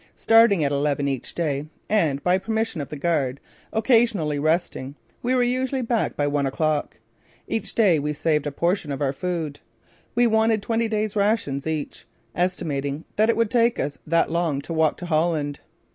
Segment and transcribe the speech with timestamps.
[0.15, 3.39] Starting at eleven each day and, by permission of the guard,
[3.71, 6.99] occasionally resting, we were usually back by one o'clock.
[7.47, 9.59] Each day we saved a portion of our food.
[10.15, 14.73] We wanted twenty days' rations each, estimating that it would take us that long to
[14.73, 15.59] walk to Holland.